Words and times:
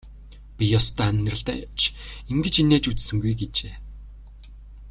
Би 0.57 0.63
ёстой 0.77 1.07
амьдралдаа 1.11 1.57
ч 1.79 1.81
ингэж 2.31 2.55
инээж 2.61 2.83
үзсэнгүй 2.89 3.33
гэжээ. 3.39 3.75